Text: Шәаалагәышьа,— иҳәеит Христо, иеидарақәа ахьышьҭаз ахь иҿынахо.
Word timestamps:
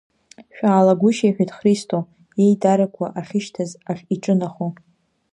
Шәаалагәышьа,— 0.55 1.25
иҳәеит 1.27 1.51
Христо, 1.57 1.99
иеидарақәа 2.41 3.05
ахьышьҭаз 3.19 3.71
ахь 3.89 4.03
иҿынахо. 4.13 4.67